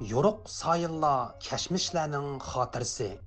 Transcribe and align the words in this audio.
yoruq 0.00 0.44
sayilla 0.46 1.32
kashmishlarning 1.40 2.38
xotirasi 2.38 3.18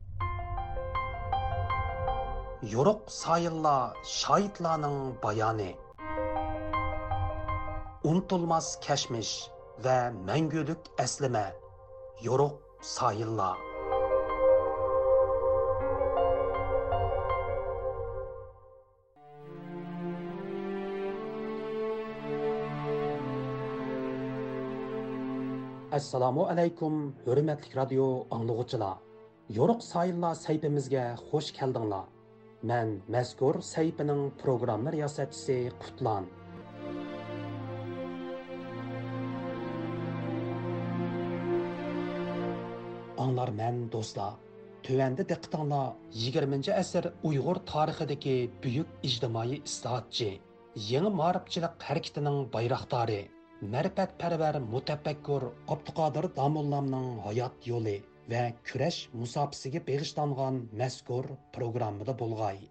yoruq 2.62 3.02
sayilla 3.10 3.94
shoidlarning 4.06 5.00
bayoni 5.24 5.72
unutilmas 8.04 8.68
kashmish 8.86 9.50
va 9.84 9.98
mangulik 10.28 10.84
aslima 11.06 11.46
yoruq 12.22 12.56
sayillar 12.82 13.69
assalomu 26.00 26.44
alaykum 26.52 26.94
hurmatli 27.26 27.72
radio 27.78 28.04
anglag'uchilar 28.36 28.98
yo'riq 29.58 29.80
sayillar 29.92 30.36
saytimizga 30.46 31.06
xush 31.30 31.50
keldinglar. 31.58 32.06
Man 32.70 32.90
mazkur 33.16 33.56
saytining 33.74 34.22
programma 34.42 34.94
riyosatchisi 34.96 35.56
qutlan. 35.84 36.28
Anglar 43.24 43.50
man 43.62 43.82
do'stlar. 43.96 44.38
Tövəndə 44.86 45.26
diqqətinizə 45.32 45.82
20-ci 46.28 46.72
əsr 46.84 47.10
Uyğur 47.32 47.60
tarixidəki 47.74 48.38
böyük 48.64 48.96
ictimai 49.10 49.60
islahatçı, 49.60 50.30
yeni 50.92 51.12
maarifçilik 51.22 51.76
hərəkətinin 51.90 52.40
bayraqdarı 52.56 53.20
mərifətpərvər 53.68 54.58
mutafakkur 54.74 55.46
Abduqadir 55.74 56.28
Damullamның 56.36 57.08
hayot 57.26 57.66
yo'li 57.70 57.96
va 58.32 58.44
kurash 58.70 59.00
musofisiga 59.22 59.82
bag'ishlangan 59.88 60.60
mazkur 60.82 61.28
programmada 61.58 62.16
bo'lg'ay. 62.22 62.62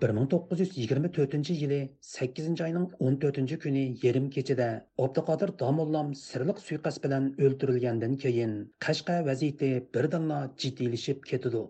bir 0.00 0.12
ming 0.16 0.26
to'qqiz 0.32 0.60
yuz 0.62 0.74
yigirma 0.78 1.08
to'rtinchi 1.18 1.54
yili 1.60 1.78
sakkizinchi 2.08 2.64
oyning 2.66 2.84
o'n 3.06 3.16
to'rtinchi 3.22 3.56
kuni 3.62 3.84
yarim 4.02 4.26
kechada 4.34 4.66
abduqodir 5.04 5.54
domullam 5.62 6.12
sirliq 6.24 6.60
suiqasd 6.66 7.02
bilan 7.06 7.30
o'ldirilgandan 7.46 8.20
keyin 8.26 8.52
qashqa 8.88 9.16
vaziyati 9.30 9.72
birdanla 9.96 10.42
jiddiylashib 10.64 11.24
ketadi 11.32 11.64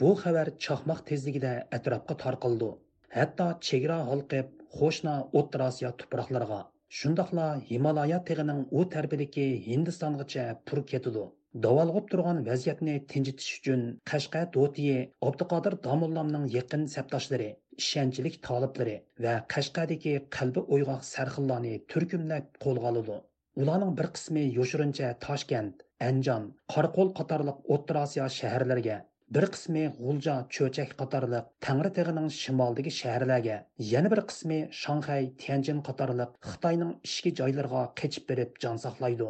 bu 0.00 0.10
xabar 0.22 0.52
chaqmoq 0.66 1.00
tezligida 1.12 1.54
atrofga 1.78 2.18
tarqaldi. 2.24 2.70
Hatto 3.18 3.46
chegara 3.68 3.98
halqib 4.10 4.52
qo'shni 4.78 5.16
o'rta 5.38 5.66
osiyo 5.70 5.90
tuproqlariga 6.02 6.60
shundoqla 6.98 7.46
himolaya 7.70 8.18
teg'ining 8.28 8.60
u 8.78 8.80
tarbidagi 8.94 9.44
hindistongacha 9.66 10.44
pur 10.70 10.80
ketidi 10.92 11.24
davolg'ib 11.66 12.06
turgan 12.12 12.40
vaziyatni 12.48 12.94
tinchitish 13.12 13.50
uchun 13.58 13.84
qashqa 14.12 14.42
Dotiye, 14.56 14.96
abduqodir 15.28 15.76
domullamning 15.86 16.46
yaqin 16.56 16.86
sabdoshlari 16.94 17.48
ishonchlik 17.82 18.40
toliblari 18.48 18.96
va 19.26 19.34
qashqadagi 19.54 20.14
qalbi 20.38 20.64
o'yg'oq 20.76 21.06
sarxillani 21.12 21.74
turkumlab 21.94 22.50
qo'lga 22.66 22.90
oladi 22.92 23.20
ularning 23.64 23.94
bir 24.00 24.10
qismi 24.18 24.44
yoshirincha 24.58 25.12
toshkent 25.26 25.86
anjon 26.10 26.50
qoraqo'l 26.74 27.14
qatorliq 27.20 27.72
o'rta 27.76 28.02
osiyo 28.06 28.28
shaharlariga 28.40 28.98
bir 29.34 29.44
qismi 29.54 29.82
g'ulja 29.96 30.32
cho'chak 30.54 30.94
qatorliq 31.00 31.50
tangri 31.66 31.90
tig'ining 31.98 32.30
shimoldagi 32.36 32.92
shaharlarga 33.00 33.58
yana 33.90 34.10
bir 34.14 34.22
qismi 34.30 34.58
shanxay 34.78 35.28
tianjin 35.42 35.82
qatorliq 35.88 36.32
xitoyning 36.52 36.90
ichki 37.10 37.32
joylariga 37.40 37.82
qechib 38.00 38.24
berib 38.30 38.58
jon 38.64 38.82
saqlaydi. 38.86 39.28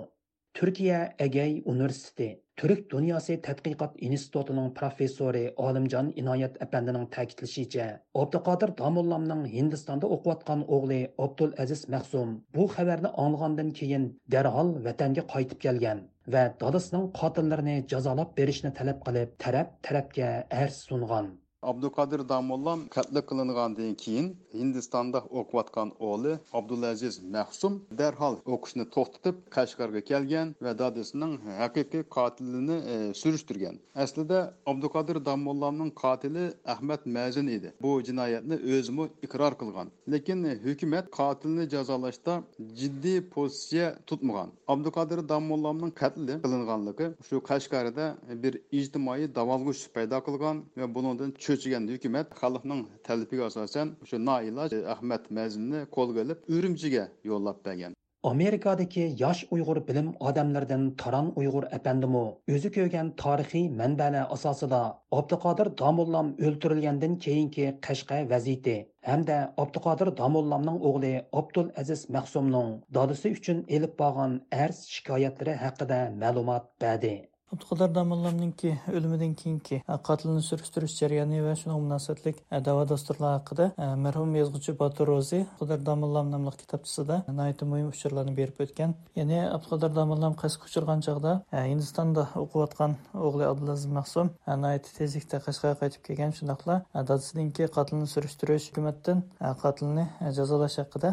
Turkiya 0.59 1.01
agay 1.27 1.53
universiteti 1.73 2.29
turk 2.61 2.81
dunyosi 2.93 3.35
tadqiqot 3.47 3.93
institutining 4.07 4.73
professori 4.79 5.45
olimjon 5.67 6.09
inoyat 6.23 6.57
apandining 6.65 7.07
ta'kidlashicha 7.17 7.87
abduqodir 8.23 8.73
domullamning 8.81 9.45
hindistonda 9.57 10.11
o'qiyotgan 10.17 10.65
o'g'li 10.79 10.99
abdul 11.27 11.55
aziz 11.65 11.85
mahsum 11.95 12.35
bu 12.59 12.67
xabarni 12.75 13.13
olgandan 13.25 13.71
keyin 13.79 14.05
darhol 14.37 14.75
vatanga 14.89 15.25
qaytib 15.35 15.63
kelgan. 15.67 16.03
Va 16.35 16.43
dadasining 16.63 17.07
qotillarini 17.21 17.77
jazolab 17.93 18.35
berishni 18.41 18.71
talab 18.79 18.99
qilib 19.07 19.37
taraf 19.45 19.69
tarafga 19.89 20.29
arz 20.63 20.77
sungan. 20.89 21.27
Abduqodir 21.63 22.29
damollam 22.29 22.81
qatl 22.95 23.17
qilingandan 23.31 23.95
keyin 24.03 24.29
hindistonda 24.61 25.19
o'qiyotgan 25.41 25.89
o'g'li 26.09 26.33
abdulaziz 26.59 27.15
mahsum 27.35 27.75
darhol 28.01 28.37
o'qishni 28.55 28.85
to'xtatib 28.95 29.37
qashqarga 29.57 30.01
kelgan 30.11 30.55
va 30.65 30.73
dadasining 30.83 31.33
haqiqiy 31.61 32.03
qotilini 32.17 32.77
e, 32.95 32.97
surishtirgan. 33.21 33.77
Aslida 34.05 34.39
abduqodir 34.71 35.17
damollamning 35.29 35.91
qotili 36.03 36.45
ahmad 36.75 37.01
mazin 37.17 37.47
edi. 37.57 37.69
Bu 37.85 37.91
jinoyatni 38.09 38.57
o'zimi 38.77 39.05
iqror 39.27 39.53
qilgan. 39.61 39.89
Lekin 40.13 40.45
e, 40.45 40.53
hukumat 40.67 41.07
qotilni 41.19 41.65
jazolashda 41.75 42.35
jiddiy 42.81 43.21
pozitsiya 43.35 43.89
tutmagan. 44.09 44.51
Abduqodir 44.73 45.21
damollamning 45.29 45.93
qatli 46.03 46.35
qilinganligi 46.45 47.07
shu 47.29 47.37
qashqarida 47.51 48.07
bir 48.43 48.55
ijtimoiy 48.81 49.25
davolg'ush 49.39 49.85
paydo 49.95 50.19
qilgan 50.27 50.57
va 50.81 50.87
bunidan 50.97 51.31
cho'chigan 51.51 51.85
hukumat 51.93 52.35
xalqning 52.41 52.83
talabiga 53.07 53.47
asosan 53.51 53.89
shu 54.09 54.17
noiloj 54.29 54.71
e, 54.79 54.83
ahmad 54.95 55.23
mazinni 55.39 55.81
qo'lga 55.97 56.21
olib 56.25 56.39
urumchiga 56.57 57.05
yo'llab 57.31 57.59
bergan. 57.67 57.93
Amerikadagi 58.29 59.05
yosh 59.21 59.39
uyg'ur 59.57 59.79
bilim 59.89 60.09
odamlaridan 60.31 60.83
taron 61.03 61.29
uyg'ur 61.43 61.67
apandimu 61.77 62.25
o'zi 62.57 62.71
ko'rgan 62.75 63.13
tarixiy 63.23 63.63
manbalar 63.79 64.27
asosida 64.37 64.81
abduqodir 65.21 65.71
domullam 65.83 66.29
o'ltirilgandan 66.49 67.15
keyingi 67.27 67.71
qashqa 67.87 68.19
vaziyati 68.35 68.77
hamda 69.09 69.39
abduqodir 69.65 70.13
domullamning 70.21 70.79
o'g'li 70.91 71.15
abdul 71.43 71.73
aziz 71.85 72.05
mahsumning 72.19 72.71
dodisi 72.99 73.35
uchun 73.39 73.65
elib 73.79 73.99
borgan 74.05 74.39
arz 74.67 74.85
shikoyatlari 74.99 75.59
haqida 75.65 76.01
ma'lumot 76.23 76.71
berdi. 76.87 77.15
Abduqadar 77.51 77.91
Damollamninki 77.95 78.71
o'limidan 78.95 79.33
keyingi 79.35 79.77
qotilni 80.09 80.43
surishtirish 80.49 80.93
jarayoni 81.01 81.41
va 81.43 81.55
shunga 81.59 81.79
munosabatlik 81.83 82.37
da'vo 82.67 82.85
dasturlari 82.93 83.41
haqida 83.41 83.65
marhum 84.05 84.37
yozuvchi 84.39 84.75
Botir 84.83 85.11
Rozi 85.11 85.41
Abduqadar 85.41 85.81
Damollam 85.89 86.31
nomli 86.31 86.53
kitobchisida 86.61 87.17
nihoyatda 87.29 87.67
muhim 87.73 87.89
uchurlarni 87.95 88.35
berib 88.37 88.61
o'tgan. 88.65 88.95
Ya'ni 89.19 89.41
Abduqadar 89.57 89.91
Damollam 89.97 90.37
qasd 90.43 90.63
uchirgan 90.69 91.03
chog'da 91.07 91.33
Hindistonda 91.71 92.29
o'qiyotgan 92.43 92.95
o'g'li 93.27 93.45
Abdulaziz 93.49 93.91
Mahsum 93.99 94.31
nihoyatda 94.47 94.95
tezlikda 95.01 95.43
Qashqarga 95.47 95.81
qaytib 95.83 96.07
kelgan. 96.07 96.37
Shundaqla 96.39 96.79
dadasininki 96.95 97.67
qotilni 97.79 98.07
surishtirish 98.15 98.71
hukumatdan 98.71 99.25
qotilni 99.65 100.07
jazolash 100.39 100.79
haqida 100.85 101.11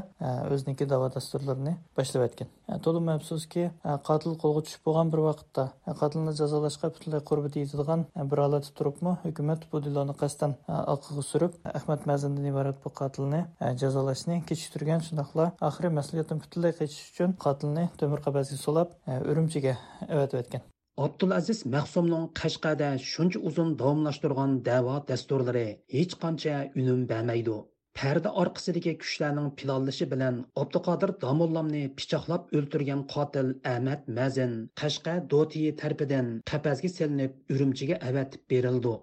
o'ziniki 0.54 0.86
da'vo 0.94 1.10
dasturlarini 1.18 1.74
boshlab 1.98 2.30
o'tgan. 2.30 2.54
To'liq 2.86 3.12
afsuski 3.18 3.68
qotil 4.12 4.40
qo'lga 4.44 4.62
tushib 4.68 4.82
bo'lgan 4.88 5.08
bir 5.14 5.26
vaqtda 5.30 5.70
qatlni 6.02 6.27
jazolashga 6.40 6.92
butunlay 6.96 7.22
qurbati 7.30 7.64
yetadigan 7.64 8.06
bir 8.32 8.44
holatda 8.44 8.72
turibmi 8.80 9.14
hukumat 9.26 9.68
bu 9.72 9.84
diloni 9.88 10.16
qasddan 10.22 10.56
oqiga 10.96 11.24
surib 11.32 11.60
ahmad 11.80 12.08
mazindan 12.12 12.48
iborat 12.54 12.80
bu 12.86 12.94
qatlni 13.02 13.42
jazolashni 13.84 14.40
kechiktirgan 14.50 15.06
shundoqla 15.10 15.46
oxiriy 15.70 15.94
mas'uliyatdan 16.00 16.42
butunlay 16.46 16.74
qochish 16.80 17.04
uchun 17.12 17.38
qatlni 17.46 17.86
temir 18.02 18.26
qabazga 18.30 18.58
solab 18.66 18.98
urumchiga 19.34 19.78
avatib 20.16 20.60
Абдул 21.06 21.30
abdulaziz 21.30 21.60
mahsumning 21.74 22.24
qashqada 22.40 22.88
shuncha 23.08 23.40
uzun 23.50 23.74
davomlashtirgan 23.82 24.54
da'vo 24.68 24.96
dasturlari 25.10 25.68
hech 25.96 26.14
qancha 26.24 26.56
unum 26.82 27.04
bermaydi 27.12 27.58
parda 28.00 28.30
orqasidagi 28.42 28.92
kuchlarning 29.04 29.48
pilonlashi 29.60 30.06
bilan 30.14 30.36
Abduqodir 30.62 31.12
Damollamni 31.24 31.84
pichoqlab 32.00 32.52
o'ldirgan 32.58 33.02
qotil 33.14 33.48
amad 33.76 34.04
Mazin 34.18 34.54
Qashqa 34.82 35.16
Dotiyi 35.34 35.72
tarpidan 35.82 36.28
qafasga 36.52 36.92
selinib 36.98 37.56
Urumchiga 37.56 37.98
avatib 38.10 38.44
berildi. 38.54 38.94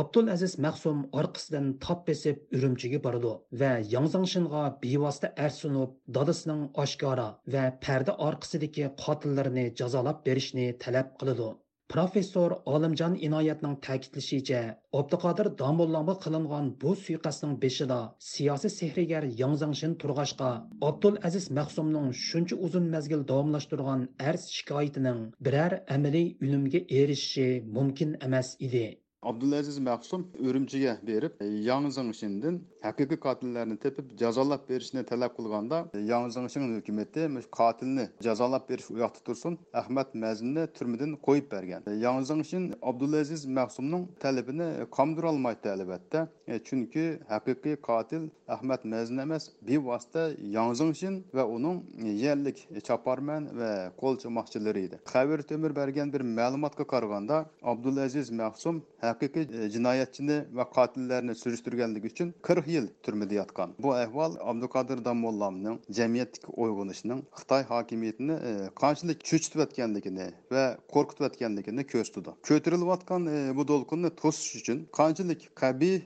Abdul 0.00 0.30
Aziz 0.34 0.54
Mahsum 0.66 1.02
orqasidan 1.22 1.66
top 1.86 2.06
besib 2.10 2.38
Urumchiga 2.58 3.02
bordi 3.08 3.34
va 3.64 3.72
Yangzangshinga 3.94 4.62
bevosita 4.84 5.32
arsunib 5.48 5.98
dadasining 6.16 6.62
oshkora 6.84 7.28
va 7.56 7.64
parda 7.84 8.16
orqasidagi 8.28 8.88
qotillarni 9.04 9.66
jazolab 9.82 10.24
berishni 10.30 10.66
talab 10.86 11.12
qiladi. 11.20 11.50
Professor 11.88 12.50
Olimjon 12.64 13.14
Inoyatning 13.26 13.74
ta'kidlashicha, 13.86 14.60
Abduqodir 15.00 15.50
Domullamga 15.58 16.14
qilingan 16.24 16.70
bu 16.84 16.94
suiqasdning 17.00 17.58
beshida 17.64 17.98
siyosiy 18.28 18.72
sehrigar 18.76 19.26
yangzangshin 19.42 19.98
turg'ashqa 20.04 20.50
Abdul 20.90 21.20
Aziz 21.30 21.50
Mahsumning 21.58 22.08
shuncha 22.22 22.60
uzun 22.68 22.90
mazgil 22.96 23.28
davomlashtirgan 23.32 24.08
arz 24.32 24.48
shikoyatining 24.56 25.22
biror 25.48 25.78
amaliy 25.98 26.28
unumga 26.48 26.84
erishishi 27.02 27.48
mumkin 27.78 28.16
emas 28.28 28.56
edi. 28.68 28.86
Abdülaziz 29.24 29.78
Məxsum 29.80 30.26
Ürümçiyə 30.36 30.98
verib 31.08 31.38
e, 31.40 31.46
Yanğızınşindən 31.64 32.58
həqiqi 32.84 33.16
qatillərini 33.22 33.78
tepib 33.80 34.10
cəzalab 34.20 34.66
verişini 34.68 35.04
tələb 35.08 35.32
qılğanda 35.38 35.78
e, 35.94 36.02
Yanğızınşin 36.10 36.74
hökuməti 36.74 37.24
qatilini 37.58 38.04
e, 38.04 38.10
cəzalab 38.26 38.68
veriş 38.68 38.90
uyaqda 38.92 39.24
tursun 39.24 39.56
Əhməd 39.80 40.12
Məzini 40.24 40.66
türmədən 40.76 41.16
qoyub 41.24 41.48
bərgən. 41.52 41.88
Yanğızınşin 42.02 42.66
Abdülaziz 42.82 43.46
Məxsumun 43.46 44.04
tələbini 44.20 44.68
qamdıra 44.92 45.32
almaydı 45.32 45.72
əlbəttə. 45.72 46.26
Çünki 46.68 47.06
həqiqi 47.30 47.78
qatil 47.88 48.28
Əhməd 48.58 48.84
Məzin 48.84 49.24
emas, 49.24 49.48
bevasitə 49.64 50.26
Yanğızınşin 50.52 51.22
və 51.32 51.48
onun 51.56 51.80
yerlik 52.20 52.60
çaparmən 52.84 53.48
və 53.56 53.72
qolçu 53.96 54.28
mahçıları 54.28 54.84
idi. 54.90 55.00
Xəbər 55.08 55.46
Tömür 55.48 55.72
bərgən 55.72 56.12
bir 56.12 56.20
məlumatqa 56.20 56.84
qarğanda 56.92 57.44
Abdülaziz 57.62 58.28
Məxsum 58.28 58.84
hə 59.00 59.13
haqiqiy 59.14 59.70
jinoyatchini 59.74 60.36
va 60.58 60.64
qotillarni 60.76 61.34
surishtirganligi 61.42 62.10
uchun 62.12 62.28
qirq 62.48 62.66
yil 62.74 62.86
turmada 63.04 63.34
yotgan. 63.40 63.74
Bu 63.78 63.94
ahvol 63.94 64.32
abduqodir 64.50 65.04
damollamning 65.04 65.76
jamiyatdagi 65.98 66.52
uyg'onishining 66.64 67.20
xitoy 67.40 67.62
hokimiyatini 67.72 68.36
qanchalik 68.82 69.18
cho'chitayotganligini 69.28 70.26
va 70.54 70.64
qo'rqitayotganligini 70.94 71.82
ko'rsatdi. 71.92 72.30
Ko'tarilayotgan 72.48 73.22
bu 73.58 73.62
to'lqinni 73.70 74.10
to'sish 74.22 74.52
uchun 74.60 74.78
qanchalik 75.00 75.40
qabiy 75.62 75.98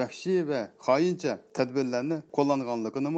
vahshiy 0.00 0.40
va 0.50 0.60
xoincha 0.86 1.38
tadbirlarni 1.56 2.22
qo'llanganligini 2.36 3.10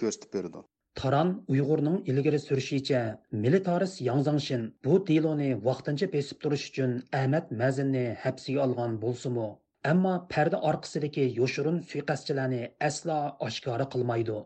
ko'rsatib 0.00 0.30
berdi 0.36 0.60
Taran 1.00 1.28
Uyg'urning 1.52 1.94
ilgari 2.12 2.38
surishicha 2.40 2.98
militaris 3.44 3.92
Yangzangshin 4.06 4.64
bu 4.86 4.96
deloni 5.10 5.46
vaqtincha 5.68 6.08
besib 6.14 6.40
turish 6.42 6.64
uchun 6.70 6.92
Ahmad 7.20 7.54
Mazinni 7.60 8.02
hapsiga 8.24 8.60
olgan 8.66 8.98
bo'lsimi, 9.04 9.46
ammo 9.92 10.12
parda 10.34 10.60
orqasidagi 10.70 11.24
yoshurun 11.38 11.78
suiqasdchilarni 11.92 12.60
aslo 12.88 13.18
oshkora 13.48 13.86
qilmaydi. 13.94 14.36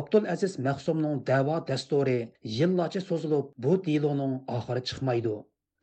Abdul 0.00 0.28
Aziz 0.34 0.58
Mahsumning 0.68 1.24
da'vo 1.32 1.56
dasturi 1.72 2.18
yillarcha 2.58 3.04
so'zilib, 3.08 3.50
bu 3.64 3.72
deloning 3.88 4.34
oxiri 4.58 4.86
chiqmaydi. 4.90 5.34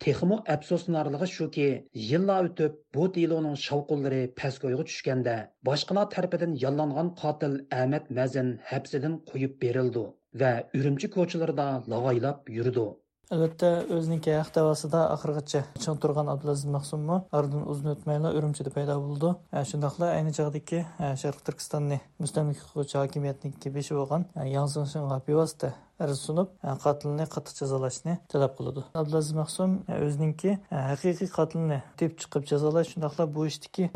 Texmo 0.03 0.37
afsusnarlig'i 0.51 1.27
shuki, 1.31 1.65
yillar 2.11 2.47
o'tib 2.47 2.77
bu 2.97 3.03
deloning 3.17 3.59
shavqullari 3.63 4.21
pastgo'yga 4.39 4.85
tushganda, 4.91 5.35
boshqalar 5.69 6.07
tarafidan 6.15 6.55
yollangan 6.63 7.11
qotil 7.21 7.59
Ahmad 7.81 8.09
Mazin 8.21 8.49
hapsidan 8.71 9.19
qo'yib 9.33 9.53
berildi 9.65 10.07
va 10.43 10.51
Urumchi 10.81 11.11
ko'chalarida 11.17 11.69
lag'aylab 11.95 12.51
yurdi. 12.57 12.87
albatta 13.31 13.67
o'ziniki 13.95 14.31
haq 14.35 14.49
davosida 14.55 15.01
oxirigacha 15.13 15.59
ching 15.83 15.99
turgan 16.03 16.31
abdulaziz 16.33 16.67
mahsummi 16.75 17.19
oradan 17.39 17.61
uzun 17.73 17.91
o'tmayla 17.93 18.31
urumchida 18.37 18.73
paydo 18.77 18.97
bo'ldi 19.05 19.29
e, 19.57 19.61
shundoqla 19.69 20.09
ayni 20.17 20.33
chog'dagi 20.37 20.81
e, 20.81 21.11
sharq 21.21 21.39
turkistonni 21.47 21.99
mustamlik 22.23 22.59
qiluvchi 22.65 22.97
hokimiyatniki 23.01 23.71
beshi 23.77 23.95
bo'lgan 23.99 24.27
e, 24.35 24.49
yanzinshinga 24.55 25.21
bevosita 25.29 25.71
arz 26.03 26.19
sunib 26.27 26.49
e, 26.63 26.73
qotilni 26.83 27.25
qattiq 27.33 27.61
jazolashni 27.61 28.17
talab 28.31 28.55
qiladi. 28.57 28.83
Abdulaziz 29.01 29.33
mahsum 29.37 29.77
e, 29.87 29.99
o'ziningki 30.05 30.51
e, 30.57 30.81
haqiqiy 30.91 31.29
qotilni 31.35 31.79
deb 32.01 32.15
chiqib 32.21 32.47
jazolash 32.51 32.93
shundoqla 32.93 33.27
bu 33.35 33.45
ishdagi 33.49 33.89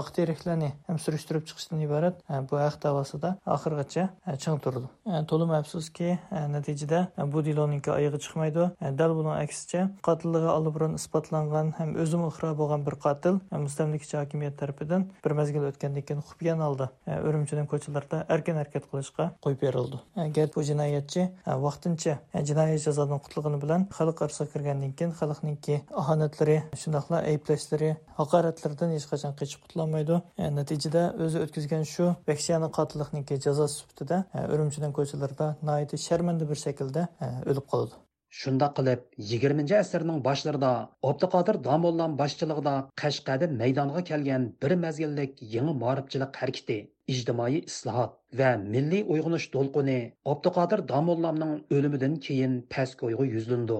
oq 0.00 0.10
teriklarni 0.16 0.70
ham 0.88 0.98
surishtirib 1.04 1.46
chiqishdan 1.48 1.82
iborat 1.86 2.22
bu 2.50 2.60
haq 2.64 2.78
davosida 2.84 3.34
oxirigacha 3.56 4.06
ching 4.44 4.60
turdi 4.64 4.88
to'lim 5.30 5.54
afsuski 5.58 6.16
natijada 6.54 7.00
bu 7.32 7.44
deloniki 7.44 7.92
oyog'i 7.92 8.20
chiqmaydi. 8.24 8.68
Dal 9.00 9.14
buning 9.18 9.36
aksicha 9.36 9.86
qotilligi 10.06 10.50
oldinburun 10.56 10.96
isbotlangan 11.00 11.72
ham 11.78 11.94
o'zim 12.04 12.26
ixro 12.28 12.52
bo'lgan 12.60 12.86
bir 12.88 12.96
qotil 13.06 13.40
mustamlikachi 13.66 14.16
hokimiyat 14.20 14.58
tarafidan 14.62 15.06
bir 15.24 15.36
mazgil 15.40 15.66
o'tgandan 15.70 16.06
keyin 16.08 16.22
xubgan 16.30 16.64
holda 16.66 16.90
urumchining 17.28 17.68
ko'chalarida 17.72 18.24
erkin 18.36 18.60
harakat 18.60 18.88
qilishga 18.92 19.30
qo'yib 19.44 19.60
berildi. 19.66 20.02
Gar 20.36 20.48
bu 20.56 20.66
jinoyatchi 20.70 21.28
vaqtincha 21.66 22.14
jinoiy 22.50 22.78
jazodan 22.86 23.22
qutulgani 23.24 23.60
bilan 23.64 23.86
xalq 23.98 24.22
orasiga 24.26 24.52
kirgandan 24.54 24.92
keyin 24.98 25.14
xalqninki 25.20 25.78
ahonatlari 26.02 26.58
shundoqla 26.82 27.22
ayblashlari 27.30 27.90
haqoratlardan 28.20 28.94
hech 28.96 29.08
qachon 29.12 29.38
qochib 29.40 29.64
qutulolmaydi 29.64 30.20
natijada 30.58 31.06
o'zi 31.24 31.42
o'tkazgan 31.46 31.88
shu 31.94 32.12
vaksiyani 32.30 32.68
qotillikniki 32.78 33.40
jazosi 33.46 33.80
sifatida 33.80 34.22
urumchidan 34.54 34.94
ko'chalarida 35.00 35.50
nihoyatda 35.66 36.04
sharmanda 36.06 36.52
bir 36.52 36.62
shaklda 36.66 37.08
o'lib 37.24 37.66
qoladi 37.74 38.06
Шунда 38.38 38.66
qilib 38.74 39.00
yigirmanchi 39.30 39.74
asrning 39.76 40.20
boshlarida 40.26 40.68
башларында 41.06 41.08
Абдыкадыр 41.10 41.56
boshchiligida 42.20 42.74
qashqadi 43.02 43.48
Кашкада 43.56 44.04
kelgan 44.12 44.46
bir 44.62 44.76
mazgillik 44.84 45.34
мәзгиллек 45.34 45.42
яңа 45.56 45.74
маарифчилык 45.82 46.40
хәрәкәте, 46.42 46.76
иҗтимаи 47.12 47.64
va 48.38 48.50
milliy 48.74 49.02
uyg'unish 49.14 49.46
to'lqini 49.54 50.00
Abduqodir 50.32 50.80
Domollamning 50.92 51.54
o'limidan 51.78 52.14
keyin 52.26 52.52
pastgo'yga 52.74 53.24
yuzlandi. 53.36 53.78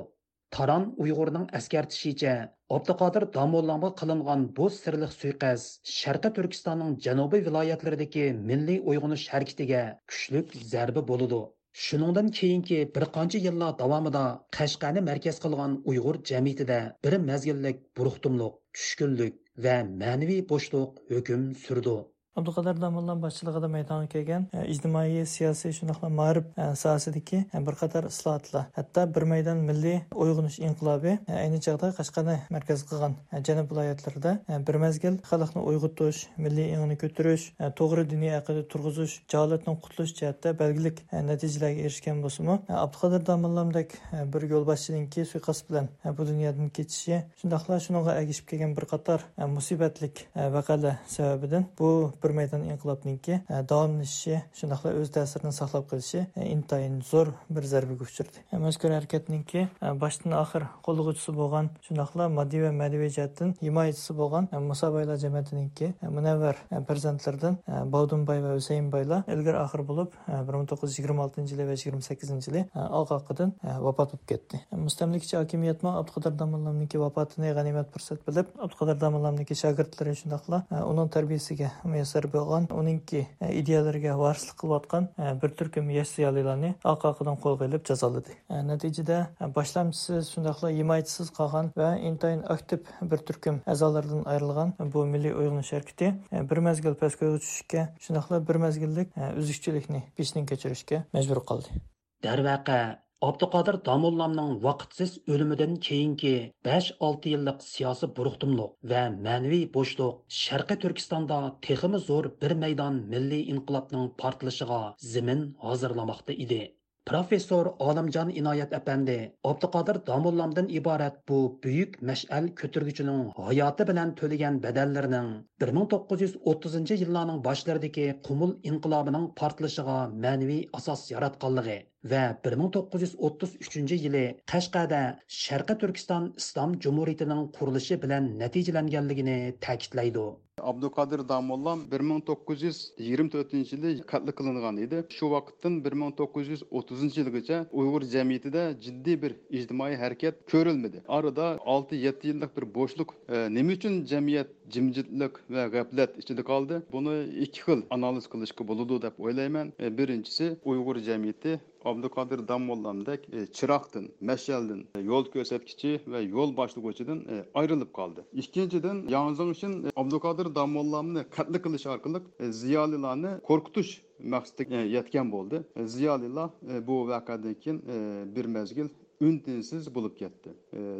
taron 0.57 0.85
Uyg'urning 1.05 1.47
askartishicha 1.59 2.35
Abduqodir 2.77 3.25
Domollamga 3.37 3.91
qilingan 4.01 4.41
bu 4.57 4.67
sirliq 4.77 5.13
suiqas 5.21 5.67
Sharqi 5.99 6.31
Turkistonning 6.39 6.93
janubiy 7.07 7.45
viloyatlaridagi 7.49 8.27
milliy 8.51 8.79
uyg'unish 8.93 9.27
harakatiga 9.35 9.83
kuchli 10.11 10.43
zarba 10.75 11.03
bo'ludi 11.11 11.41
Shuningdan 11.85 12.29
keyingi 12.39 12.79
bir 12.95 13.05
qancha 13.17 13.39
yillar 13.47 13.73
davomida 13.83 14.25
Qashqarni 14.57 15.03
markaz 15.11 15.37
qilgan 15.45 15.77
Uyg'ur 15.93 16.17
jamiyatida 16.31 16.79
bir 17.05 17.15
mazgillik 17.31 17.79
buruqtumliq, 18.01 18.57
tushkunlik 18.77 19.37
va 19.65 19.77
ma'naviy 20.01 20.43
bo'shliq 20.53 20.91
hukm 21.15 21.45
surdi. 21.67 21.97
Abduqodir 22.39 22.77
domollam 22.79 23.19
boshchiligida 23.25 23.69
maydonga 23.75 24.07
kelgan 24.11 24.45
e, 24.55 24.63
ijtimoiy 24.73 25.25
siyosiy 25.27 25.73
shunaqla 25.79 26.09
ma'rif 26.15 26.45
e, 26.55 26.67
sohasidagi 26.83 27.41
e, 27.43 27.63
bir 27.67 27.75
qator 27.81 28.07
islohotlar. 28.07 28.69
Hatto 28.77 29.03
bir 29.15 29.27
maydon 29.33 29.65
milliy 29.71 29.97
uyg'unish 30.25 30.61
inqilobi 30.69 31.17
ayni 31.41 31.59
chog'da 31.67 31.91
qashqarni 31.97 32.37
markaz 32.57 32.85
qilgan 32.91 33.17
janub 33.49 33.73
viloyatlarida 33.73 34.35
bir 34.69 34.79
mazgil 34.85 35.19
xalqni 35.31 35.65
uyg'otish 35.73 36.21
milliy 36.45 36.71
ingni 36.77 36.99
ko'tarish 37.03 37.49
to'g'ri 37.81 38.07
diniy 38.13 38.37
aqida 38.39 38.63
turg'izish 38.75 39.17
jaholatdan 39.35 39.81
qutulish 39.83 40.15
jihatda 40.21 40.55
belgilik 40.63 41.03
natijalarga 41.31 41.89
erishgan 41.89 42.23
bo'lsimi 42.27 42.61
abduqadir 42.85 43.27
domollamdek 43.33 43.99
bir 44.37 44.49
yo'lboshchininki 44.55 45.27
suiqasd 45.33 45.67
bilan 45.73 45.91
bu 46.21 46.31
dunyodan 46.31 46.71
ketishi 46.79 47.21
shundoqla 47.43 47.83
shunga 47.89 48.17
agishib 48.23 48.49
kelgan 48.55 48.79
bir 48.79 48.89
qator 48.95 49.29
musibatlik 49.59 50.27
vaqalar 50.57 50.99
sababidan 51.19 51.69
bu 51.83 51.91
maydon 52.39 52.63
inqilobninki 52.73 53.41
davomlashishi 53.73 54.43
shundoqla 54.59 54.93
o'z 55.01 55.11
ta'sirini 55.17 55.53
saqlab 55.61 55.87
qolishi 55.91 56.27
intayin 56.55 57.01
zo'r 57.11 57.33
bir 57.57 57.65
zarbaga 57.73 58.05
uchirdi. 58.09 58.45
Mazkur 58.67 58.91
harakatninki 58.97 59.67
boshdan 60.03 60.37
oxir 60.43 60.67
qo'llag'uvchisi 60.87 61.35
bo'lgan 61.41 61.71
shundoqla 61.87 62.29
moddiy 62.39 62.65
va 62.67 62.73
ma'naviy 62.83 63.11
jihatdan 63.17 63.55
himoyachisi 63.63 64.17
bo'lgan 64.21 64.51
musobaylar 64.71 65.17
jamiyatininki 65.25 65.93
munavvar 66.17 66.57
farzandlaridan 66.89 67.59
bovdunboy 67.95 68.43
va 68.47 68.55
husaynboylar 68.59 69.27
ilgari 69.35 69.59
oxir 69.65 69.85
bo'lib 69.91 70.17
bir 70.29 70.55
ming 70.59 70.69
to'qqiz 70.71 70.91
yuz 70.91 70.99
yigirma 71.01 71.27
oltinchi 71.27 71.55
yili 71.55 71.67
va 71.71 71.77
yigirma 71.79 72.03
sakkizinchi 72.09 72.51
yili 72.51 72.63
oqoqidan 73.01 73.55
vafot 73.87 74.13
bo'lib 74.13 74.27
ketdi. 74.33 74.61
Mustamlikchi 74.87 75.37
hokimiyatmi 75.41 75.91
abduqodir 76.01 76.35
domollamniki 76.43 77.01
vafotini 77.05 77.55
g'animat 77.59 77.93
fursat 77.95 78.27
bilib 78.29 78.51
abduqodir 78.65 79.01
domollamniki 79.05 79.55
shogirdlari 79.63 80.17
shundoqla 80.23 80.63
uning 80.91 81.09
tarbiyasiga 81.17 81.71
muyassar 82.11 82.33
bo'lgan 82.33 82.67
uningki 82.75 83.27
e, 83.41 83.53
ideyalariga 83.55 84.19
varislik 84.19 84.57
qilayotgan 84.61 85.05
e, 85.19 85.43
bir 85.43 85.51
turkum 85.59 85.91
yosh 85.91 86.15
ziyolilarni 86.17 86.71
oq 86.93 87.05
oqidan 87.11 87.37
qo'lga 87.45 87.69
ilib 87.71 87.85
jazoladi. 87.87 88.35
E, 88.51 88.55
natijada 88.67 89.19
boshlamchisiz 89.57 90.31
shundoqla 90.35 90.71
himoyachisiz 90.75 91.31
qolgan 91.39 91.71
va 91.77 91.91
intayin 92.11 92.43
aktiv 92.55 92.91
bir 93.13 93.23
turkum 93.29 93.61
a'zolardan 93.67 94.25
ayrilgan 94.33 94.75
bu 94.95 95.05
milliy 95.13 95.35
uyg'unish 95.41 95.73
harakati 95.77 96.13
bir 96.51 96.63
mazgil 96.69 96.99
pastga 97.03 97.31
tushishga 97.37 97.87
shundoqla 98.07 98.43
bir 98.49 98.57
mazgillik 98.65 99.15
uzishchilikni 99.43 100.03
peshdan 100.17 100.51
kechirishga 100.51 101.05
majbur 101.19 101.45
qildi 101.53 101.81
darvaqa 102.27 102.81
Abduqodir 103.27 103.77
Damullamның 103.87 104.53
vaqtsiz 104.61 105.11
o'limidan 105.33 105.75
keyingi 105.87 106.31
5-6 106.69 107.33
yillik 107.33 107.67
siyosiy 107.67 108.11
buruqtumliq 108.21 108.71
va 108.93 109.03
ma'naviy 109.27 109.67
bo'shliq 109.77 110.39
Sharqiy 110.39 110.81
Turkistonda 110.87 111.43
teximi 111.69 112.03
zo'r 112.09 112.33
bir 112.45 112.59
maydon 112.65 113.01
milliy 113.15 113.47
inqilobning 113.55 114.11
portlashiga 114.25 114.83
zimin 115.15 115.49
hozirlamoqda 115.67 116.43
edi. 116.47 116.63
Professor 117.11 117.69
Olimjon 117.89 118.33
Inoyat 118.41 118.73
apandi 118.79 119.19
Abduqodir 119.51 120.01
Damullamdan 120.09 120.73
iborat 120.81 121.21
bu 121.29 121.39
buyuk 121.65 122.01
mash'al 122.11 122.49
ko'targuchining 122.63 123.23
hayoti 123.51 123.89
bilan 123.93 124.15
to'lagan 124.21 124.59
badallarining 124.65 125.31
1930 125.69 127.01
yillarning 127.05 127.45
boshlaridagi 127.51 128.09
qumul 128.29 128.53
inqilobining 128.73 129.31
portlashiga 129.41 130.01
ma'naviy 130.27 130.67
asos 130.81 131.07
yaratganligi 131.15 131.79
va 132.05 132.39
1933 132.45 133.93
yili 133.93 134.41
Qashqada 134.47 135.19
Sharqi 135.29 135.79
Turkiston 135.79 136.35
Islom 136.37 136.81
Jumhuriyatining 136.81 137.53
qurilishi 137.59 138.03
bilan 138.03 138.39
natijalanganligini 138.39 139.55
ta'kidlaydi. 139.61 140.25
Abdülkadir 140.63 141.29
Damollam 141.29 141.91
1924 141.91 143.55
yılı 143.73 144.07
katlı 144.07 144.35
kılıngan 144.35 144.77
idi. 144.77 145.05
Şu 145.09 145.31
vakittin 145.31 145.85
1930 145.85 147.17
yılgacha 147.17 147.67
Uygur 147.73 148.03
jamiyatida 148.03 148.81
jiddiy 148.81 149.23
bir 149.23 149.37
ijtimoiy 149.51 149.97
harakat 149.97 150.35
ko'rilmadi 150.51 151.03
orada 151.09 151.57
6-7 151.57 152.27
yillik 152.27 152.57
bir 152.57 152.75
bo'shliq 152.75 153.07
E, 153.29 153.55
nima 153.55 153.73
uchun 153.73 154.05
jamiyat 154.05 154.47
cimcitlik 154.71 155.51
ve 155.51 155.69
gaflet 155.69 156.19
içinde 156.19 156.43
kaldı. 156.43 156.83
Bunu 156.93 157.23
iki 157.23 157.61
xil 157.61 157.83
analiz 157.91 158.27
qilishga 158.27 158.69
bo'ladi 158.69 159.03
deb 159.03 159.19
o'ylayman. 159.19 159.73
E, 159.81 159.99
Birinchisi 159.99 160.57
Uyg'ur 160.65 160.97
jamiyati 160.97 161.61
Abdulkadir 161.85 162.49
Damollamdak 162.49 163.35
e, 163.35 163.47
çıraktın, 163.47 164.13
meşeldin, 164.21 164.87
e, 164.95 165.01
yol 165.01 165.31
gözetkici 165.33 166.01
ve 166.07 166.21
yol 166.21 166.57
başlıkçıdan 166.57 167.19
e, 167.19 167.45
ayrılıp 167.55 167.95
kaldı. 167.95 168.25
İkinciden 168.33 169.09
yalnızın 169.09 169.53
için 169.53 169.85
e, 169.85 169.93
Abdulkadir 169.97 170.55
Damollamını 170.55 171.31
katli 171.31 171.63
kılış 171.63 171.87
arkalık 171.87 172.27
e, 172.41 172.53
ziyalılarını 172.53 173.41
korkutuş 173.43 174.03
məqsədi 174.21 174.75
e, 174.75 174.89
yetken 174.89 175.31
oldu. 175.31 175.65
E, 175.77 175.87
ziyalılar 175.87 176.51
e, 176.71 176.87
bu 176.87 177.09
vəqədən 177.09 177.81
e, 177.95 178.37
bir 178.37 178.45
məzgil 178.45 178.89
үнтінсіз 179.21 179.89
болып 179.93 180.17
кетті. 180.19 180.55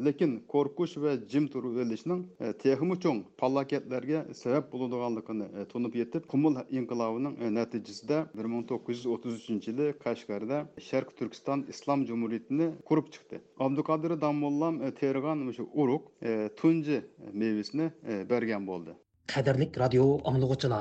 Лекін 0.05 0.39
қорқуш 0.51 0.97
вә 1.01 1.17
жим 1.31 1.49
тұру 1.53 1.73
өлішінің 1.81 2.23
техімі 2.61 2.99
чон 3.01 3.23
палакетлерге 3.41 4.27
себеп 4.37 4.71
болудуганлыгын 4.73 5.67
тұнып 5.73 5.97
етіп, 6.05 6.29
құмыл 6.31 6.61
инқылауының 6.69 7.39
натыйжасында 7.57 8.23
бир 8.37 8.51
миң 8.53 8.67
тогуз 8.69 9.01
жүз 9.01 9.13
отуз 9.17 9.41
жылы 9.49 9.93
кашгарда 10.05 10.67
шарк 10.79 11.15
түркистан 11.19 11.67
ислам 11.73 12.07
жумуритини 12.07 12.75
құрып 12.85 13.13
чықты. 13.17 13.41
Абдуқадыры 13.59 14.17
дамуллам 14.21 14.83
териган 15.01 15.49
ушу 15.49 15.69
урук 15.73 16.13
тунжи 16.61 17.05
мевисини 17.33 17.93
берген 18.29 18.67
болды. 18.67 18.97
qadrlik 19.31 19.77
радио 19.79 20.19
аңлығы 20.27 20.57
чына, 20.65 20.79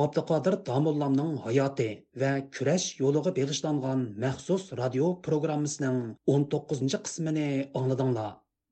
Abduqodir 0.00 0.54
Damollamning 0.66 1.32
hayoti 1.44 1.88
va 2.20 2.30
kurash 2.56 2.86
yo'liga 3.00 3.32
bag'ishlangan 3.38 4.04
maxsus 4.24 4.62
radio 4.80 5.08
programmasining 5.26 5.98
19 6.34 7.02
qismini 7.06 7.48
angladinglar. 7.80 8.30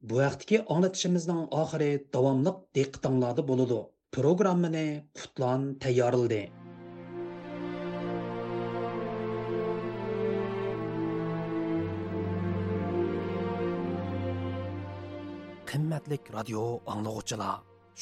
Bu 0.09 0.21
vaqtdagi 0.23 0.61
anglatishimizning 0.75 1.43
oxiri 1.63 1.91
davomli 2.17 2.53
diqqatinglarda 2.79 3.43
bo'ladi. 3.51 3.81
Programmani 4.17 4.87
Qutlan 5.19 5.63
tayyorladi. 5.85 6.43
Qimmatlik 15.71 16.33
radio 16.39 16.63
anglag'uchilar, 16.95 17.57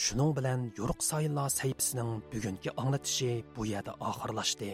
shuning 0.05 0.33
bilan 0.39 0.61
Yo'ruq 0.79 1.01
sayillar 1.11 1.49
sayfisining 1.61 2.11
bugungi 2.33 2.71
anglatishi 2.83 3.33
bu 3.57 3.63
yerda 3.73 3.93
oxirlashdi. 4.11 4.73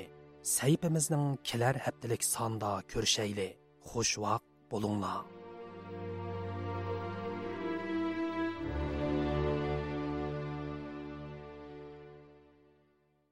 Sayfimizning 0.56 1.26
kelar 1.48 1.76
haftalik 1.84 2.22
sonda 2.34 2.70
ko'rishayli. 2.92 3.48
Xush 3.90 4.14
vaqt 4.24 4.48
bo'linglar. 4.72 5.18